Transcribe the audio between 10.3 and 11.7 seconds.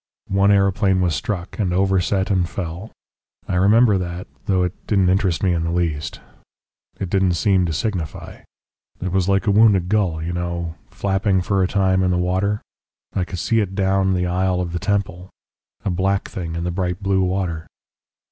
know flapping for a